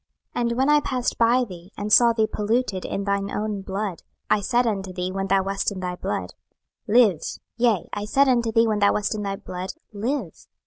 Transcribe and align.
26:016:006 0.35 0.41
And 0.49 0.57
when 0.57 0.67
I 0.71 0.79
passed 0.79 1.17
by 1.19 1.43
thee, 1.43 1.71
and 1.77 1.93
saw 1.93 2.11
thee 2.11 2.25
polluted 2.25 2.85
in 2.85 3.03
thine 3.03 3.29
own 3.29 3.61
blood, 3.61 4.01
I 4.31 4.41
said 4.41 4.65
unto 4.65 4.91
thee 4.91 5.11
when 5.11 5.27
thou 5.27 5.43
wast 5.43 5.71
in 5.71 5.79
thy 5.79 5.95
blood, 5.95 6.33
Live; 6.87 7.21
yea, 7.55 7.87
I 7.93 8.05
said 8.05 8.27
unto 8.27 8.51
thee 8.51 8.65
when 8.65 8.79
thou 8.79 8.93
wast 8.93 9.13
in 9.13 9.21
thy 9.21 9.35
blood, 9.35 9.73
Live. 9.93 10.47